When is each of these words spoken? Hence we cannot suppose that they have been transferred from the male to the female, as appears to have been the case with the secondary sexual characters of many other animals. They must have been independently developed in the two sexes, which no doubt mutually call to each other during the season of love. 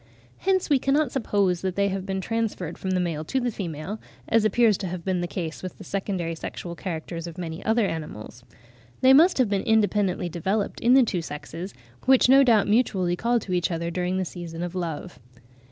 Hence 0.39 0.67
we 0.67 0.79
cannot 0.79 1.11
suppose 1.11 1.61
that 1.61 1.75
they 1.75 1.89
have 1.89 2.07
been 2.07 2.21
transferred 2.21 2.75
from 2.79 2.89
the 2.89 2.99
male 2.99 3.23
to 3.25 3.39
the 3.39 3.51
female, 3.51 3.99
as 4.27 4.43
appears 4.43 4.75
to 4.79 4.87
have 4.87 5.05
been 5.05 5.21
the 5.21 5.27
case 5.27 5.61
with 5.61 5.77
the 5.77 5.83
secondary 5.83 6.33
sexual 6.33 6.73
characters 6.73 7.27
of 7.27 7.37
many 7.37 7.63
other 7.63 7.85
animals. 7.85 8.43
They 9.01 9.13
must 9.13 9.37
have 9.37 9.47
been 9.47 9.61
independently 9.61 10.27
developed 10.27 10.79
in 10.79 10.95
the 10.95 11.03
two 11.03 11.21
sexes, 11.21 11.75
which 12.07 12.29
no 12.29 12.43
doubt 12.43 12.67
mutually 12.67 13.15
call 13.15 13.37
to 13.41 13.53
each 13.53 13.69
other 13.69 13.91
during 13.91 14.17
the 14.17 14.25
season 14.25 14.63
of 14.63 14.73
love. 14.73 15.19